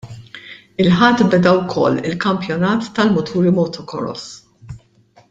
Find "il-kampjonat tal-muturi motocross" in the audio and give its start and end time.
2.11-4.27